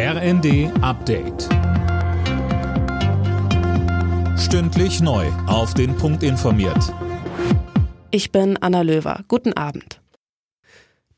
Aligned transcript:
RND 0.00 0.70
Update. 0.80 1.48
Stündlich 4.38 5.00
neu. 5.00 5.26
Auf 5.48 5.74
den 5.74 5.96
Punkt 5.96 6.22
informiert. 6.22 6.94
Ich 8.12 8.30
bin 8.30 8.56
Anna 8.58 8.82
Löwer. 8.82 9.24
Guten 9.26 9.54
Abend. 9.54 10.00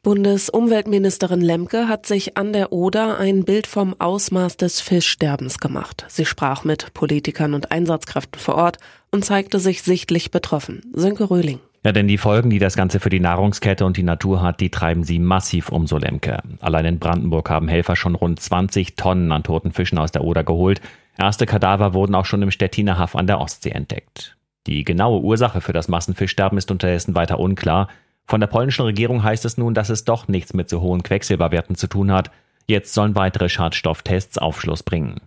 Bundesumweltministerin 0.02 1.42
Lemke 1.42 1.88
hat 1.88 2.06
sich 2.06 2.38
an 2.38 2.54
der 2.54 2.72
Oder 2.72 3.18
ein 3.18 3.44
Bild 3.44 3.66
vom 3.66 3.94
Ausmaß 4.00 4.56
des 4.56 4.80
Fischsterbens 4.80 5.58
gemacht. 5.58 6.06
Sie 6.08 6.24
sprach 6.24 6.64
mit 6.64 6.94
Politikern 6.94 7.52
und 7.52 7.70
Einsatzkräften 7.72 8.40
vor 8.40 8.54
Ort 8.54 8.78
und 9.10 9.26
zeigte 9.26 9.58
sich 9.58 9.82
sichtlich 9.82 10.30
betroffen. 10.30 10.90
Sönke 10.94 11.28
Röhling. 11.28 11.60
Ja, 11.82 11.92
denn 11.92 12.08
die 12.08 12.18
Folgen, 12.18 12.50
die 12.50 12.58
das 12.58 12.76
Ganze 12.76 13.00
für 13.00 13.08
die 13.08 13.20
Nahrungskette 13.20 13.86
und 13.86 13.96
die 13.96 14.02
Natur 14.02 14.42
hat, 14.42 14.60
die 14.60 14.70
treiben 14.70 15.02
sie 15.02 15.18
massiv 15.18 15.70
um, 15.70 15.86
so 15.86 15.96
Lemke. 15.96 16.42
Allein 16.60 16.84
in 16.84 16.98
Brandenburg 16.98 17.48
haben 17.48 17.68
Helfer 17.68 17.96
schon 17.96 18.14
rund 18.14 18.38
20 18.38 18.96
Tonnen 18.96 19.32
an 19.32 19.44
toten 19.44 19.72
Fischen 19.72 19.96
aus 19.96 20.12
der 20.12 20.22
Oder 20.22 20.44
geholt. 20.44 20.82
Erste 21.16 21.46
Kadaver 21.46 21.94
wurden 21.94 22.14
auch 22.14 22.26
schon 22.26 22.42
im 22.42 22.50
Stettiner 22.50 22.98
Haff 22.98 23.16
an 23.16 23.26
der 23.26 23.40
Ostsee 23.40 23.70
entdeckt. 23.70 24.36
Die 24.66 24.84
genaue 24.84 25.22
Ursache 25.22 25.62
für 25.62 25.72
das 25.72 25.88
Massenfischsterben 25.88 26.58
ist 26.58 26.70
unterdessen 26.70 27.14
weiter 27.14 27.40
unklar. 27.40 27.88
Von 28.26 28.40
der 28.40 28.46
polnischen 28.46 28.82
Regierung 28.82 29.22
heißt 29.22 29.46
es 29.46 29.56
nun, 29.56 29.72
dass 29.72 29.88
es 29.88 30.04
doch 30.04 30.28
nichts 30.28 30.52
mit 30.52 30.68
so 30.68 30.82
hohen 30.82 31.02
Quecksilberwerten 31.02 31.76
zu 31.76 31.86
tun 31.86 32.12
hat. 32.12 32.30
Jetzt 32.66 32.92
sollen 32.92 33.14
weitere 33.14 33.48
Schadstofftests 33.48 34.36
Aufschluss 34.36 34.82
bringen. 34.82 35.22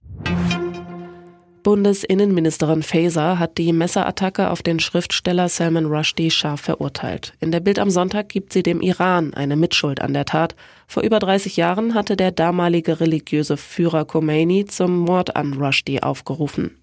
Bundesinnenministerin 1.63 2.83
Faeser 2.83 3.39
hat 3.39 3.57
die 3.57 3.71
Messerattacke 3.71 4.49
auf 4.51 4.61
den 4.61 4.79
Schriftsteller 4.79 5.47
Salman 5.47 5.85
Rushdie 5.85 6.29
scharf 6.29 6.61
verurteilt. 6.61 7.33
In 7.39 7.51
der 7.51 7.61
Bild 7.61 7.79
am 7.79 7.89
Sonntag 7.89 8.29
gibt 8.29 8.51
sie 8.51 8.63
dem 8.63 8.81
Iran 8.81 9.33
eine 9.33 9.55
Mitschuld 9.55 10.01
an 10.01 10.13
der 10.13 10.25
Tat. 10.25 10.55
Vor 10.87 11.03
über 11.03 11.19
30 11.19 11.55
Jahren 11.55 11.93
hatte 11.93 12.17
der 12.17 12.31
damalige 12.31 12.99
religiöse 12.99 13.55
Führer 13.55 14.05
Khomeini 14.05 14.65
zum 14.65 14.99
Mord 14.99 15.35
an 15.37 15.53
Rushdie 15.53 16.03
aufgerufen. 16.03 16.77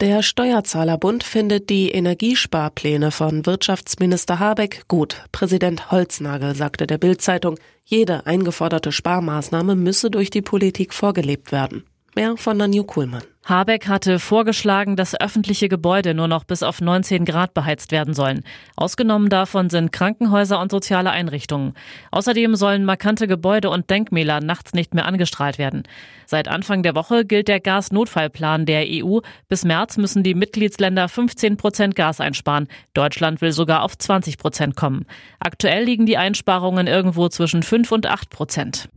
Der 0.00 0.22
Steuerzahlerbund 0.22 1.24
findet 1.24 1.70
die 1.70 1.90
Energiesparpläne 1.90 3.10
von 3.10 3.46
Wirtschaftsminister 3.46 4.38
Habeck 4.38 4.86
gut. 4.88 5.24
Präsident 5.32 5.90
Holznagel 5.90 6.54
sagte 6.54 6.86
der 6.86 6.98
Bild-Zeitung, 6.98 7.58
jede 7.84 8.26
eingeforderte 8.26 8.92
Sparmaßnahme 8.92 9.74
müsse 9.74 10.10
durch 10.10 10.28
die 10.28 10.42
Politik 10.42 10.92
vorgelebt 10.92 11.50
werden. 11.50 11.84
Mehr 12.16 12.36
von 12.36 12.56
Nanju 12.56 12.84
Kuhlmann. 12.84 13.22
Habeck 13.44 13.88
hatte 13.88 14.20
vorgeschlagen, 14.20 14.96
dass 14.96 15.20
öffentliche 15.20 15.68
Gebäude 15.68 16.14
nur 16.14 16.28
noch 16.28 16.44
bis 16.44 16.62
auf 16.62 16.80
19 16.80 17.26
Grad 17.26 17.52
beheizt 17.52 17.92
werden 17.92 18.14
sollen. 18.14 18.42
Ausgenommen 18.74 19.28
davon 19.28 19.68
sind 19.68 19.92
Krankenhäuser 19.92 20.58
und 20.60 20.70
soziale 20.70 21.10
Einrichtungen. 21.10 21.74
Außerdem 22.10 22.54
sollen 22.54 22.86
markante 22.86 23.26
Gebäude 23.26 23.68
und 23.68 23.90
Denkmäler 23.90 24.40
nachts 24.40 24.72
nicht 24.72 24.94
mehr 24.94 25.04
angestrahlt 25.04 25.58
werden. 25.58 25.82
Seit 26.24 26.48
Anfang 26.48 26.82
der 26.82 26.94
Woche 26.94 27.26
gilt 27.26 27.48
der 27.48 27.60
Gasnotfallplan 27.60 28.64
der 28.64 28.86
EU. 28.88 29.18
Bis 29.48 29.64
März 29.64 29.98
müssen 29.98 30.22
die 30.22 30.34
Mitgliedsländer 30.34 31.08
15 31.08 31.58
Prozent 31.58 31.96
Gas 31.96 32.20
einsparen. 32.20 32.68
Deutschland 32.94 33.42
will 33.42 33.52
sogar 33.52 33.82
auf 33.82 33.98
20 33.98 34.38
Prozent 34.38 34.76
kommen. 34.76 35.04
Aktuell 35.38 35.84
liegen 35.84 36.06
die 36.06 36.16
Einsparungen 36.16 36.86
irgendwo 36.86 37.28
zwischen 37.28 37.62
5 37.62 37.92
und 37.92 38.06
8 38.06 38.30
Prozent. 38.30 38.88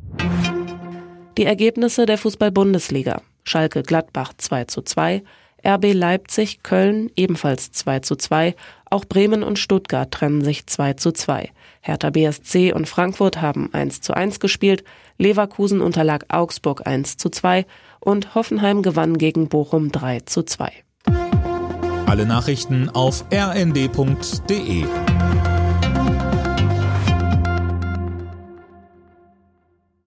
Die 1.38 1.46
Ergebnisse 1.46 2.08
der 2.08 2.18
Fußball-Bundesliga. 2.18 3.22
Schalke 3.44 3.84
Gladbach 3.84 4.34
2 4.36 4.66
zu 4.66 4.82
2, 4.82 5.22
RB 5.64 5.94
Leipzig 5.94 6.64
Köln 6.64 7.12
ebenfalls 7.16 7.72
2 7.72 8.00
zu 8.00 8.16
2, 8.16 8.56
auch 8.90 9.06
Bremen 9.06 9.44
und 9.44 9.60
Stuttgart 9.60 10.10
trennen 10.10 10.44
sich 10.44 10.66
2 10.66 10.94
zu 10.94 11.12
2. 11.12 11.52
Hertha 11.82 12.10
BSC 12.10 12.74
und 12.74 12.90
Frankfurt 12.90 13.40
haben 13.40 13.72
1 13.72 14.02
zu 14.02 14.16
1 14.16 14.40
gespielt, 14.40 14.84
Leverkusen 15.20 15.80
unterlag 15.80 16.26
Augsburg 16.30 16.88
1 16.88 17.18
zu 17.18 17.30
2 17.30 17.68
und 18.00 18.34
Hoffenheim 18.34 18.82
gewann 18.82 19.20
gegen 19.20 19.48
Bochum 19.48 19.92
3 19.92 20.22
zu 20.22 20.42
2. 20.42 20.72
Alle 22.08 22.26
Nachrichten 22.26 22.90
auf 22.90 23.26
rnd.de 23.32 24.86